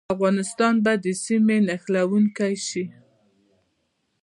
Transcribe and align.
افغانستان 0.15 0.73
به 0.83 0.93
د 1.03 1.05
سیمې 1.25 1.57
نښلونکی 1.67 2.55
شي؟ 2.67 2.85